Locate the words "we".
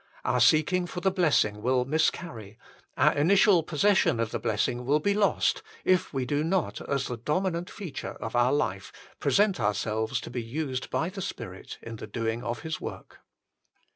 6.11-6.25